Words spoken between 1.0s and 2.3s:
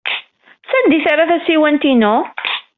terra tasiwant-inu?